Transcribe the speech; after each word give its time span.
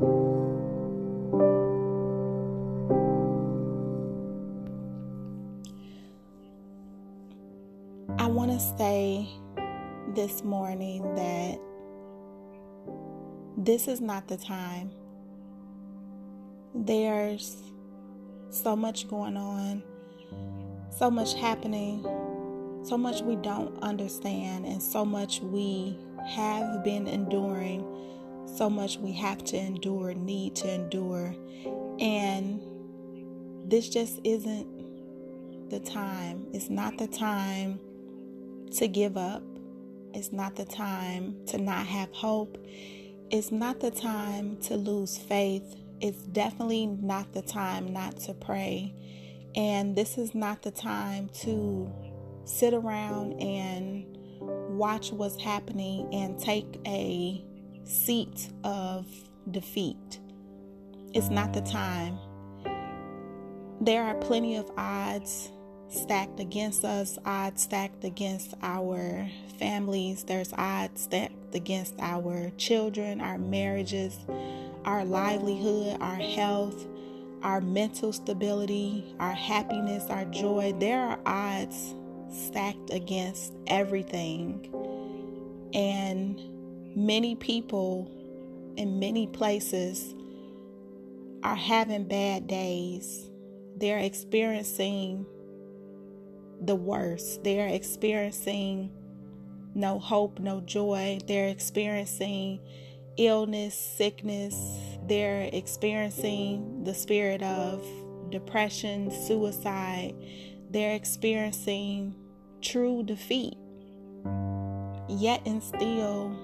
I 0.00 0.02
want 8.26 8.52
to 8.52 8.60
say 8.78 9.28
this 10.14 10.44
morning 10.44 11.02
that 11.16 11.58
this 13.56 13.88
is 13.88 14.00
not 14.00 14.28
the 14.28 14.36
time. 14.36 14.92
There's 16.76 17.56
so 18.50 18.76
much 18.76 19.08
going 19.08 19.36
on, 19.36 19.82
so 20.90 21.10
much 21.10 21.34
happening, 21.34 22.04
so 22.84 22.96
much 22.96 23.22
we 23.22 23.34
don't 23.34 23.76
understand, 23.82 24.64
and 24.64 24.80
so 24.80 25.04
much 25.04 25.40
we 25.40 25.98
have 26.24 26.84
been 26.84 27.08
enduring, 27.08 27.84
so 28.56 28.68
much 28.70 28.98
we 28.98 29.12
have 29.12 29.44
to 29.44 29.56
endure, 29.56 30.14
need 30.14 30.56
to 30.56 30.72
endure. 30.72 31.34
And 32.00 32.60
this 33.70 33.88
just 33.88 34.20
isn't 34.24 35.70
the 35.70 35.80
time. 35.80 36.46
It's 36.52 36.70
not 36.70 36.98
the 36.98 37.06
time 37.06 37.80
to 38.76 38.88
give 38.88 39.16
up. 39.16 39.42
It's 40.14 40.32
not 40.32 40.56
the 40.56 40.64
time 40.64 41.36
to 41.46 41.58
not 41.58 41.86
have 41.86 42.10
hope. 42.12 42.58
It's 43.30 43.52
not 43.52 43.80
the 43.80 43.90
time 43.90 44.56
to 44.62 44.76
lose 44.76 45.18
faith. 45.18 45.76
It's 46.00 46.22
definitely 46.22 46.86
not 46.86 47.32
the 47.32 47.42
time 47.42 47.92
not 47.92 48.16
to 48.20 48.34
pray. 48.34 48.94
And 49.54 49.96
this 49.96 50.16
is 50.16 50.34
not 50.34 50.62
the 50.62 50.70
time 50.70 51.28
to 51.40 51.92
sit 52.44 52.72
around 52.72 53.40
and 53.42 54.06
watch 54.40 55.12
what's 55.12 55.40
happening 55.40 56.08
and 56.14 56.38
take 56.38 56.80
a 56.86 57.44
seat 57.88 58.50
of 58.64 59.06
defeat. 59.50 60.20
It's 61.14 61.30
not 61.30 61.54
the 61.54 61.62
time. 61.62 62.18
There 63.80 64.04
are 64.04 64.14
plenty 64.16 64.56
of 64.56 64.70
odds 64.76 65.50
stacked 65.88 66.38
against 66.38 66.84
us, 66.84 67.18
odds 67.24 67.62
stacked 67.62 68.04
against 68.04 68.52
our 68.62 69.26
families, 69.58 70.24
there's 70.24 70.52
odds 70.52 71.02
stacked 71.02 71.54
against 71.54 71.94
our 71.98 72.50
children, 72.58 73.22
our 73.22 73.38
marriages, 73.38 74.18
our 74.84 75.04
livelihood, 75.04 75.96
our 76.02 76.16
health, 76.16 76.86
our 77.42 77.62
mental 77.62 78.12
stability, 78.12 79.14
our 79.18 79.32
happiness, 79.32 80.04
our 80.10 80.26
joy. 80.26 80.74
There 80.78 81.00
are 81.00 81.18
odds 81.24 81.94
stacked 82.30 82.92
against 82.92 83.54
everything. 83.66 84.68
And 85.72 86.57
many 86.94 87.34
people 87.36 88.10
in 88.76 88.98
many 88.98 89.26
places 89.26 90.14
are 91.42 91.56
having 91.56 92.04
bad 92.04 92.46
days. 92.46 93.30
They're 93.76 93.98
experiencing 93.98 95.26
the 96.60 96.74
worst. 96.74 97.44
They're 97.44 97.68
experiencing 97.68 98.90
no 99.74 99.98
hope, 99.98 100.40
no 100.40 100.60
joy. 100.60 101.18
They're 101.26 101.48
experiencing 101.48 102.60
illness, 103.16 103.74
sickness. 103.74 104.56
They're 105.06 105.48
experiencing 105.52 106.84
the 106.84 106.94
spirit 106.94 107.42
of 107.42 107.84
depression, 108.30 109.10
suicide. 109.10 110.14
They're 110.70 110.94
experiencing 110.94 112.14
true 112.60 113.02
defeat. 113.02 113.56
Yet 115.08 115.42
and 115.46 115.62
still, 115.62 116.36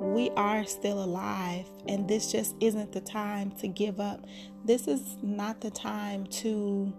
we 0.00 0.30
are 0.30 0.64
still 0.64 1.04
alive, 1.04 1.66
and 1.86 2.08
this 2.08 2.32
just 2.32 2.56
isn't 2.60 2.92
the 2.92 3.02
time 3.02 3.52
to 3.52 3.68
give 3.68 4.00
up. 4.00 4.24
This 4.64 4.88
is 4.88 5.18
not 5.22 5.60
the 5.60 5.70
time 5.70 6.26
to 6.26 6.92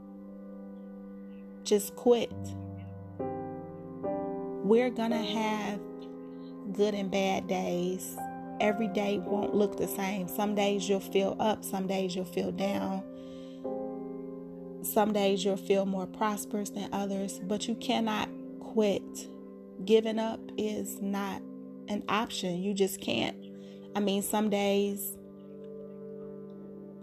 just 1.64 1.96
quit. 1.96 2.32
We're 4.64 4.92
to 5.11 5.17
have 5.17 5.80
good 6.73 6.94
and 6.94 7.10
bad 7.10 7.48
days. 7.48 8.16
Every 8.60 8.88
day 8.88 9.17
won't 9.17 9.56
look 9.56 9.78
the 9.78 9.88
same. 9.88 10.28
Some 10.28 10.54
days 10.54 10.88
you'll 10.88 11.00
feel 11.00 11.36
up, 11.40 11.66
some 11.66 11.88
days 11.88 12.16
you'll 12.16 12.26
feel 12.26 12.52
down. 12.52 13.04
Some 14.84 15.11
days 15.11 15.44
you'll 15.44 15.58
feel 15.58 15.88
more 15.88 16.06
prosperous 16.06 16.70
than 16.70 16.88
others, 16.94 17.40
but 17.44 17.67
you 17.67 17.73
cannot 17.76 18.30
quit. 18.60 19.28
Giving 19.86 20.20
up 20.20 20.40
is 20.58 21.02
not 21.02 21.42
an 21.87 22.03
option. 22.08 22.61
You 22.61 22.73
just 22.73 23.02
can't. 23.02 23.37
I 23.95 23.99
mean, 23.99 24.21
some 24.21 24.49
days 24.49 25.17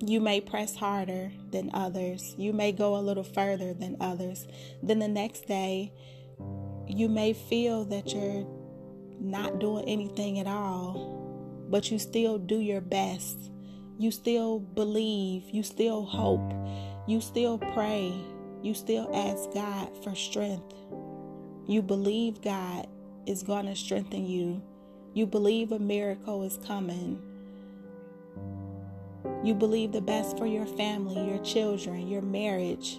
you 0.00 0.20
may 0.20 0.40
press 0.40 0.76
harder 0.76 1.32
than 1.50 1.70
others. 1.74 2.34
You 2.38 2.52
may 2.52 2.72
go 2.72 2.96
a 2.96 3.00
little 3.02 3.24
further 3.24 3.74
than 3.74 3.96
others. 4.00 4.46
Then 4.82 5.00
the 5.00 5.08
next 5.08 5.46
day, 5.46 5.92
you 6.86 7.08
may 7.08 7.32
feel 7.32 7.84
that 7.86 8.14
you're 8.14 8.46
not 9.20 9.58
doing 9.58 9.84
anything 9.88 10.38
at 10.38 10.46
all, 10.46 11.66
but 11.68 11.90
you 11.90 11.98
still 11.98 12.38
do 12.38 12.60
your 12.60 12.80
best. 12.80 13.50
You 13.98 14.12
still 14.12 14.60
believe. 14.60 15.50
You 15.50 15.62
still 15.64 16.04
hope. 16.04 16.52
You 17.08 17.20
still 17.20 17.58
pray. 17.58 18.14
You 18.62 18.74
still 18.74 19.10
ask 19.14 19.52
God 19.52 19.90
for 20.04 20.14
strength. 20.14 20.74
You 21.66 21.82
believe 21.82 22.40
God 22.40 22.86
is 23.28 23.42
going 23.42 23.66
to 23.66 23.76
strengthen 23.76 24.26
you. 24.26 24.62
You 25.14 25.26
believe 25.26 25.72
a 25.72 25.78
miracle 25.78 26.42
is 26.42 26.58
coming. 26.66 27.22
You 29.44 29.54
believe 29.54 29.92
the 29.92 30.00
best 30.00 30.38
for 30.38 30.46
your 30.46 30.66
family, 30.66 31.28
your 31.28 31.42
children, 31.44 32.08
your 32.08 32.22
marriage. 32.22 32.98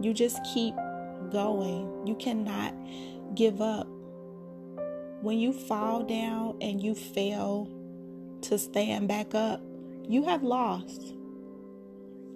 You 0.00 0.12
just 0.12 0.38
keep 0.54 0.74
going. 1.30 2.06
You 2.06 2.14
cannot 2.16 2.74
give 3.34 3.60
up. 3.60 3.86
When 5.22 5.38
you 5.38 5.52
fall 5.52 6.02
down 6.02 6.56
and 6.60 6.82
you 6.82 6.94
fail 6.94 7.68
to 8.42 8.58
stand 8.58 9.08
back 9.08 9.34
up, 9.34 9.60
you 10.08 10.24
have 10.24 10.42
lost. 10.42 11.14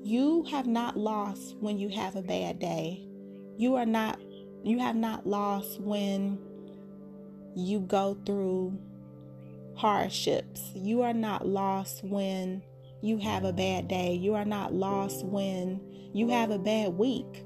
You 0.03 0.45
have 0.51 0.67
not 0.67 0.97
lost 0.97 1.57
when 1.61 1.79
you 1.79 1.89
have 1.89 2.17
a 2.17 2.23
bad 2.23 2.59
day. 2.59 3.07
You 3.57 3.77
are 3.77 3.87
not 3.87 4.21
you 4.63 4.79
have 4.79 4.97
not 4.97 5.27
lost 5.27 5.81
when 5.81 6.39
you 7.55 7.81
go 7.81 8.17
through 8.27 8.79
hardships. 9.77 10.71
You 10.75 11.03
are 11.03 11.13
not 11.13 11.47
lost 11.47 12.05
when 12.05 12.63
you 13.03 13.19
have 13.19 13.45
a 13.45 13.53
bad 13.53 13.89
day. 13.89 14.15
You 14.15 14.35
are 14.35 14.45
not 14.45 14.73
lost 14.73 15.25
when 15.25 15.81
you 16.13 16.29
have 16.29 16.51
a 16.51 16.59
bad 16.59 16.97
week. 16.97 17.45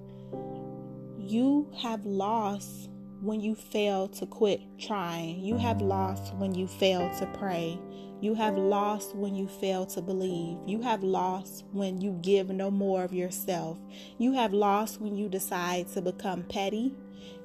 You 1.18 1.70
have 1.76 2.04
lost 2.06 2.90
when 3.20 3.40
you 3.40 3.54
fail 3.54 4.08
to 4.08 4.26
quit 4.26 4.60
trying. 4.78 5.40
You 5.40 5.56
have 5.56 5.82
lost 5.82 6.34
when 6.36 6.54
you 6.54 6.66
fail 6.66 7.10
to 7.18 7.26
pray. 7.38 7.78
You 8.20 8.34
have 8.34 8.56
lost 8.56 9.14
when 9.14 9.34
you 9.34 9.46
fail 9.46 9.86
to 9.86 10.00
believe. 10.00 10.58
You 10.66 10.82
have 10.82 11.02
lost 11.02 11.64
when 11.72 12.00
you 12.00 12.18
give 12.22 12.48
no 12.48 12.70
more 12.70 13.04
of 13.04 13.12
yourself. 13.12 13.78
You 14.18 14.32
have 14.32 14.52
lost 14.52 15.00
when 15.00 15.16
you 15.16 15.28
decide 15.28 15.88
to 15.88 16.02
become 16.02 16.42
petty. 16.44 16.94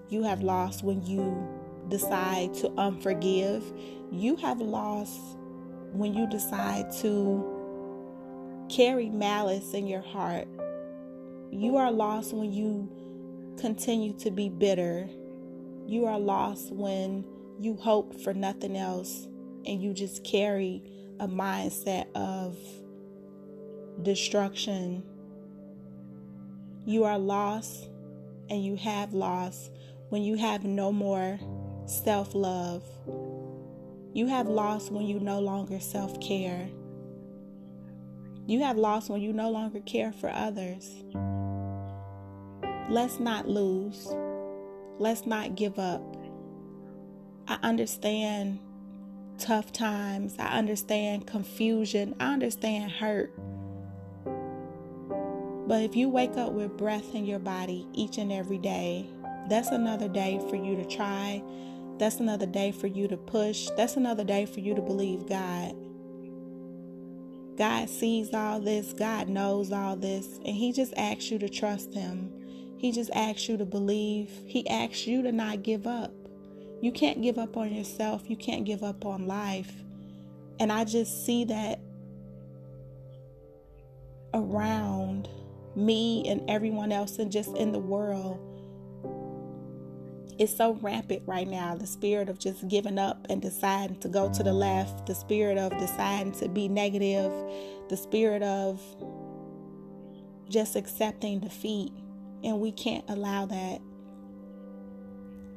You 0.09 0.23
have 0.23 0.41
lost 0.41 0.83
when 0.83 1.03
you 1.05 1.47
decide 1.89 2.53
to 2.55 2.69
unforgive. 2.69 3.63
You 4.11 4.35
have 4.37 4.59
lost 4.59 5.19
when 5.91 6.13
you 6.13 6.27
decide 6.27 6.91
to 7.01 8.67
carry 8.69 9.09
malice 9.09 9.73
in 9.73 9.87
your 9.87 10.01
heart. 10.01 10.47
You 11.51 11.77
are 11.77 11.91
lost 11.91 12.33
when 12.33 12.51
you 12.51 12.89
continue 13.59 14.13
to 14.19 14.31
be 14.31 14.49
bitter. 14.49 15.07
You 15.85 16.05
are 16.05 16.19
lost 16.19 16.71
when 16.71 17.25
you 17.59 17.75
hope 17.75 18.19
for 18.21 18.33
nothing 18.33 18.75
else 18.77 19.27
and 19.65 19.81
you 19.81 19.93
just 19.93 20.23
carry 20.23 20.83
a 21.19 21.27
mindset 21.27 22.07
of 22.15 22.57
destruction. 24.01 25.03
You 26.85 27.03
are 27.03 27.19
lost 27.19 27.89
and 28.49 28.63
you 28.63 28.75
have 28.77 29.13
lost 29.13 29.71
when 30.09 30.23
you 30.23 30.35
have 30.35 30.63
no 30.63 30.91
more 30.91 31.39
self 31.85 32.33
love. 32.33 32.83
You 34.13 34.27
have 34.27 34.47
lost 34.47 34.91
when 34.91 35.05
you 35.05 35.19
no 35.19 35.39
longer 35.39 35.79
self 35.79 36.19
care. 36.19 36.69
You 38.45 38.61
have 38.61 38.77
lost 38.77 39.09
when 39.09 39.21
you 39.21 39.33
no 39.33 39.49
longer 39.49 39.79
care 39.79 40.11
for 40.11 40.29
others. 40.29 41.03
Let's 42.89 43.19
not 43.19 43.47
lose. 43.47 44.13
Let's 44.99 45.25
not 45.25 45.55
give 45.55 45.79
up. 45.79 46.01
I 47.47 47.57
understand 47.63 48.59
tough 49.37 49.71
times. 49.71 50.35
I 50.37 50.57
understand 50.57 51.25
confusion. 51.25 52.15
I 52.19 52.33
understand 52.33 52.91
hurt. 52.91 53.33
But 55.67 55.81
if 55.81 55.95
you 55.95 56.09
wake 56.09 56.37
up 56.37 56.51
with 56.51 56.77
breath 56.77 57.15
in 57.15 57.25
your 57.25 57.39
body 57.39 57.87
each 57.93 58.17
and 58.17 58.31
every 58.31 58.57
day, 58.57 59.07
that's 59.49 59.69
another 59.69 60.07
day 60.07 60.39
for 60.49 60.57
you 60.57 60.75
to 60.75 60.85
try. 60.85 61.41
That's 61.99 62.19
another 62.19 62.45
day 62.45 62.71
for 62.71 62.87
you 62.87 63.07
to 63.07 63.17
push. 63.17 63.69
That's 63.77 63.95
another 63.95 64.23
day 64.23 64.45
for 64.45 64.59
you 64.59 64.75
to 64.75 64.81
believe 64.81 65.27
God. 65.27 65.75
God 67.57 67.87
sees 67.89 68.33
all 68.33 68.59
this, 68.59 68.93
God 68.93 69.29
knows 69.29 69.71
all 69.71 69.95
this, 69.95 70.39
and 70.43 70.55
He 70.55 70.71
just 70.71 70.93
asks 70.97 71.29
you 71.29 71.37
to 71.39 71.49
trust 71.49 71.93
Him. 71.93 72.33
He 72.77 72.91
just 72.91 73.11
asks 73.11 73.47
you 73.47 73.57
to 73.57 73.65
believe. 73.65 74.29
He 74.45 74.67
asks 74.67 75.05
you 75.05 75.21
to 75.21 75.31
not 75.31 75.63
give 75.63 75.85
up. 75.85 76.11
You 76.81 76.91
can't 76.91 77.21
give 77.21 77.37
up 77.37 77.55
on 77.55 77.73
yourself, 77.73 78.29
you 78.29 78.35
can't 78.35 78.65
give 78.65 78.83
up 78.83 79.05
on 79.05 79.27
life. 79.27 79.71
And 80.59 80.71
I 80.71 80.83
just 80.83 81.25
see 81.25 81.45
that 81.45 81.79
around 84.33 85.29
me 85.75 86.27
and 86.27 86.49
everyone 86.49 86.91
else 86.91 87.19
and 87.19 87.31
just 87.31 87.55
in 87.55 87.71
the 87.71 87.79
world 87.79 88.52
it's 90.39 90.55
so 90.55 90.73
rampant 90.81 91.21
right 91.25 91.47
now 91.47 91.75
the 91.75 91.87
spirit 91.87 92.29
of 92.29 92.39
just 92.39 92.67
giving 92.67 92.97
up 92.97 93.25
and 93.29 93.41
deciding 93.41 93.99
to 93.99 94.07
go 94.07 94.31
to 94.31 94.43
the 94.43 94.53
left 94.53 95.05
the 95.05 95.15
spirit 95.15 95.57
of 95.57 95.77
deciding 95.77 96.31
to 96.31 96.47
be 96.47 96.67
negative 96.67 97.31
the 97.89 97.97
spirit 97.97 98.41
of 98.41 98.81
just 100.49 100.75
accepting 100.75 101.39
defeat 101.39 101.91
and 102.43 102.59
we 102.59 102.71
can't 102.71 103.05
allow 103.09 103.45
that. 103.45 103.81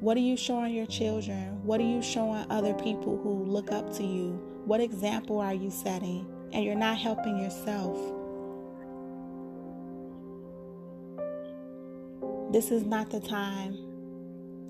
What 0.01 0.17
are 0.17 0.21
you 0.21 0.37
showing 0.37 0.75
your 0.75 0.87
children? 0.87 1.65
What 1.65 1.81
are 1.81 1.85
you 1.85 2.03
showing 2.03 2.47
other 2.51 2.75
people 2.75 3.19
who 3.23 3.45
look 3.45 3.73
up 3.73 3.93
to 3.97 4.05
you? 4.05 4.41
What 4.65 4.81
example 4.81 5.41
are 5.41 5.55
you 5.55 5.71
setting? 5.71 6.27
And 6.53 6.65
you're 6.65 6.75
not 6.75 6.99
helping 6.99 7.39
yourself. 7.39 7.97
This 12.53 12.71
is 12.71 12.85
not 12.85 13.11
the 13.11 13.21
time 13.21 13.86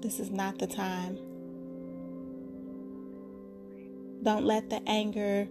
this 0.01 0.21
is 0.21 0.31
not 0.31 0.59
the 0.59 0.67
time. 0.67 1.19
Don't 4.23 4.45
let 4.45 4.71
the 4.71 4.83
anger, 4.89 5.49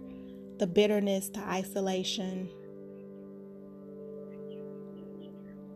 the 0.58 0.66
bitterness, 0.66 1.28
the 1.28 1.40
isolation, 1.40 2.48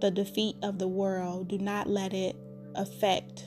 the 0.01 0.11
defeat 0.11 0.57
of 0.63 0.79
the 0.79 0.89
world, 0.89 1.49
do 1.49 1.59
not 1.59 1.89
let 1.89 2.13
it 2.13 2.37
affect 2.75 3.45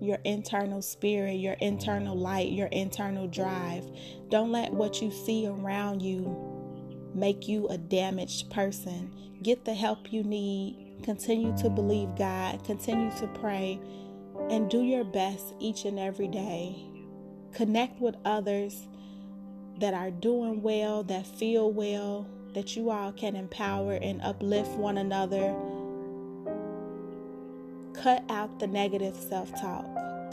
your 0.00 0.18
internal 0.24 0.82
spirit, 0.82 1.34
your 1.34 1.54
internal 1.54 2.16
light, 2.16 2.52
your 2.52 2.68
internal 2.68 3.26
drive. 3.26 3.84
Don't 4.28 4.52
let 4.52 4.72
what 4.72 5.00
you 5.00 5.10
see 5.10 5.46
around 5.46 6.02
you 6.02 6.56
make 7.14 7.48
you 7.48 7.66
a 7.68 7.78
damaged 7.78 8.50
person. 8.50 9.10
Get 9.42 9.64
the 9.64 9.74
help 9.74 10.12
you 10.12 10.22
need. 10.22 11.00
Continue 11.02 11.56
to 11.58 11.70
believe 11.70 12.14
God. 12.16 12.64
Continue 12.64 13.10
to 13.18 13.26
pray 13.28 13.80
and 14.50 14.70
do 14.70 14.82
your 14.82 15.04
best 15.04 15.54
each 15.58 15.84
and 15.84 15.98
every 15.98 16.28
day. 16.28 16.76
Connect 17.52 18.00
with 18.00 18.16
others 18.24 18.86
that 19.78 19.94
are 19.94 20.10
doing 20.10 20.62
well, 20.62 21.02
that 21.04 21.26
feel 21.26 21.70
well, 21.70 22.26
that 22.54 22.76
you 22.76 22.90
all 22.90 23.12
can 23.12 23.36
empower 23.36 23.94
and 23.94 24.22
uplift 24.22 24.70
one 24.70 24.98
another. 24.98 25.54
Cut 27.94 28.24
out 28.28 28.58
the 28.60 28.66
negative 28.66 29.16
self 29.16 29.50
talk, 29.60 29.84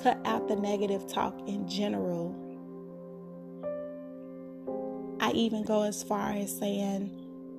cut 0.02 0.20
out 0.26 0.48
the 0.48 0.56
negative 0.56 1.08
talk 1.08 1.36
in 1.48 1.68
general. 1.68 2.40
I 5.20 5.32
even 5.32 5.64
go 5.64 5.84
as 5.84 6.04
far 6.04 6.32
as 6.32 6.56
saying, 6.56 7.10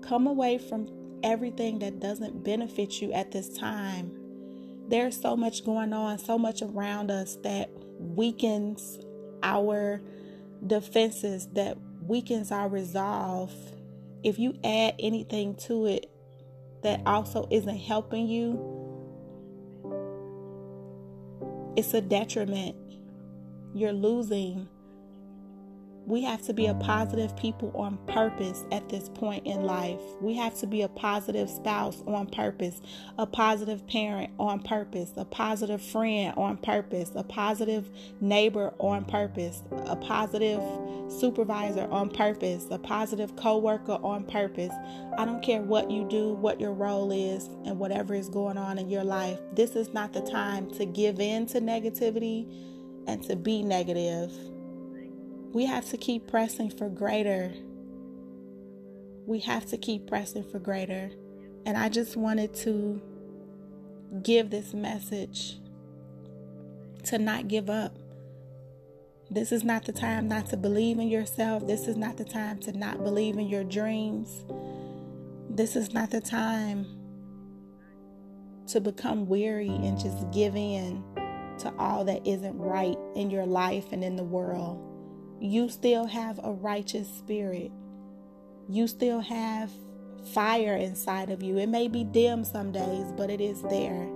come 0.02 0.26
away 0.26 0.58
from 0.58 0.88
everything 1.22 1.78
that 1.80 2.00
doesn't 2.00 2.44
benefit 2.44 3.00
you 3.00 3.12
at 3.12 3.32
this 3.32 3.48
time 3.48 4.23
there's 4.88 5.20
so 5.20 5.36
much 5.36 5.64
going 5.64 5.92
on, 5.92 6.18
so 6.18 6.38
much 6.38 6.62
around 6.62 7.10
us 7.10 7.36
that 7.42 7.70
weakens 7.98 8.98
our 9.42 10.00
defenses, 10.66 11.48
that 11.54 11.76
weakens 12.02 12.50
our 12.50 12.68
resolve. 12.68 13.52
If 14.22 14.38
you 14.38 14.54
add 14.64 14.94
anything 14.98 15.54
to 15.66 15.86
it 15.86 16.10
that 16.82 17.02
also 17.06 17.46
isn't 17.50 17.78
helping 17.78 18.26
you, 18.26 18.82
it's 21.76 21.94
a 21.94 22.00
detriment. 22.00 22.76
You're 23.74 23.92
losing 23.92 24.68
we 26.06 26.22
have 26.22 26.42
to 26.42 26.52
be 26.52 26.66
a 26.66 26.74
positive 26.74 27.34
people 27.36 27.72
on 27.74 27.96
purpose 28.06 28.64
at 28.70 28.88
this 28.88 29.08
point 29.08 29.46
in 29.46 29.62
life. 29.62 30.00
We 30.20 30.34
have 30.34 30.58
to 30.60 30.66
be 30.66 30.82
a 30.82 30.88
positive 30.88 31.48
spouse 31.48 32.02
on 32.06 32.26
purpose, 32.26 32.82
a 33.18 33.26
positive 33.26 33.86
parent 33.86 34.32
on 34.38 34.60
purpose, 34.60 35.12
a 35.16 35.24
positive 35.24 35.80
friend 35.80 36.34
on 36.36 36.58
purpose, 36.58 37.12
a 37.14 37.22
positive 37.22 37.88
neighbor 38.20 38.74
on 38.78 39.04
purpose, 39.06 39.62
a 39.86 39.96
positive 39.96 40.62
supervisor 41.08 41.88
on 41.90 42.10
purpose, 42.10 42.66
a 42.70 42.78
positive 42.78 43.34
coworker 43.36 43.98
on 44.02 44.24
purpose. 44.24 44.72
I 45.16 45.24
don't 45.24 45.42
care 45.42 45.62
what 45.62 45.90
you 45.90 46.06
do, 46.08 46.34
what 46.34 46.60
your 46.60 46.72
role 46.72 47.12
is, 47.12 47.46
and 47.64 47.78
whatever 47.78 48.14
is 48.14 48.28
going 48.28 48.58
on 48.58 48.78
in 48.78 48.90
your 48.90 49.04
life. 49.04 49.38
This 49.54 49.70
is 49.70 49.94
not 49.94 50.12
the 50.12 50.22
time 50.22 50.70
to 50.72 50.84
give 50.84 51.18
in 51.18 51.46
to 51.46 51.60
negativity 51.60 52.46
and 53.06 53.22
to 53.24 53.36
be 53.36 53.62
negative 53.62 54.32
we 55.54 55.66
have 55.66 55.88
to 55.88 55.96
keep 55.96 56.26
pressing 56.26 56.68
for 56.68 56.88
greater. 56.88 57.52
We 59.24 59.38
have 59.40 59.64
to 59.66 59.78
keep 59.78 60.08
pressing 60.08 60.42
for 60.50 60.58
greater. 60.58 61.12
And 61.64 61.78
I 61.78 61.88
just 61.88 62.16
wanted 62.16 62.52
to 62.56 63.00
give 64.24 64.50
this 64.50 64.74
message 64.74 65.60
to 67.04 67.18
not 67.18 67.46
give 67.46 67.70
up. 67.70 67.96
This 69.30 69.52
is 69.52 69.62
not 69.62 69.84
the 69.84 69.92
time 69.92 70.26
not 70.26 70.46
to 70.46 70.56
believe 70.56 70.98
in 70.98 71.08
yourself. 71.08 71.66
This 71.68 71.86
is 71.86 71.96
not 71.96 72.16
the 72.16 72.24
time 72.24 72.58
to 72.62 72.72
not 72.72 73.04
believe 73.04 73.38
in 73.38 73.46
your 73.46 73.64
dreams. 73.64 74.44
This 75.48 75.76
is 75.76 75.94
not 75.94 76.10
the 76.10 76.20
time 76.20 76.84
to 78.66 78.80
become 78.80 79.26
weary 79.26 79.68
and 79.68 80.00
just 80.00 80.32
give 80.32 80.56
in 80.56 81.04
to 81.60 81.72
all 81.78 82.04
that 82.06 82.26
isn't 82.26 82.58
right 82.58 82.96
in 83.14 83.30
your 83.30 83.46
life 83.46 83.92
and 83.92 84.02
in 84.02 84.16
the 84.16 84.24
world 84.24 84.90
you 85.40 85.68
still 85.68 86.06
have 86.06 86.40
a 86.42 86.52
righteous 86.52 87.08
spirit. 87.08 87.70
You 88.68 88.86
still 88.86 89.20
have 89.20 89.70
fire 90.32 90.76
inside 90.76 91.30
of 91.30 91.42
you. 91.42 91.58
It 91.58 91.68
may 91.68 91.88
be 91.88 92.04
dim 92.04 92.44
some 92.44 92.72
days, 92.72 93.12
but 93.16 93.30
it 93.30 93.40
is 93.40 93.62
there. 93.62 94.08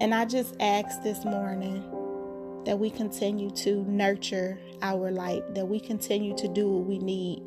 And 0.00 0.14
I 0.14 0.24
just 0.24 0.56
ask 0.60 1.02
this 1.02 1.24
morning 1.24 1.84
that 2.64 2.78
we 2.78 2.90
continue 2.90 3.50
to 3.50 3.84
nurture 3.84 4.58
our 4.82 5.10
light, 5.10 5.54
that 5.54 5.66
we 5.66 5.78
continue 5.78 6.34
to 6.36 6.48
do 6.48 6.68
what 6.68 6.86
we 6.86 6.98
need 6.98 7.42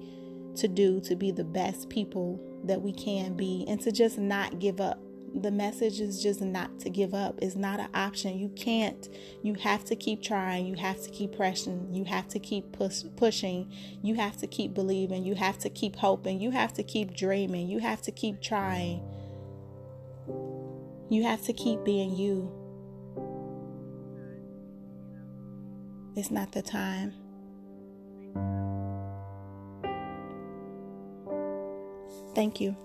to 0.56 0.68
do 0.68 1.00
to 1.01 1.15
be 1.15 1.32
the 1.32 1.44
best 1.44 1.89
people 1.89 2.39
that 2.63 2.82
we 2.82 2.94
can 2.94 3.34
be, 3.36 3.65
and 3.68 3.82
to 3.82 3.91
just 3.91 4.18
not 4.18 4.60
give 4.60 4.79
up 4.79 5.00
the 5.34 5.52
message 5.52 6.00
is 6.00 6.22
just 6.22 6.42
not 6.42 6.80
to 6.80 6.90
give 6.90 7.13
up. 7.13 7.40
It's 7.42 7.56
not 7.56 7.80
an 7.80 7.90
option. 7.94 8.38
You 8.38 8.50
can't. 8.50 9.10
You 9.42 9.56
have 9.56 9.84
to 9.86 9.96
keep 9.96 10.22
trying. 10.22 10.68
You 10.68 10.75
have 10.75 11.02
to 11.04 11.10
keep 11.10 11.36
pressing. 11.36 11.90
You 11.92 12.04
have 12.06 12.28
to 12.30 12.40
keep 12.40 12.72
push, 12.72 13.04
pushing. 13.16 13.72
You 14.02 14.16
have 14.16 14.38
to 14.38 14.48
keep 14.48 14.74
believing. 14.74 15.24
You 15.24 15.36
have 15.36 15.58
to 15.60 15.70
keep 15.70 15.96
hoping. 15.96 16.40
You 16.40 16.52
have 16.52 16.74
to 16.74 16.84
keep 16.84 17.16
dreaming. 17.16 17.68
You 17.68 17.80
have 17.80 18.02
to 18.04 18.12
keep 18.12 18.42
trying. 18.42 19.02
You 21.10 21.24
have 21.24 21.42
to 21.44 21.54
keep 21.54 21.84
being 21.84 22.16
you. 22.16 22.52
It's 26.16 26.30
not 26.30 26.52
the 26.52 26.62
time. 26.62 27.13
Thank 32.36 32.62
you. 32.62 32.75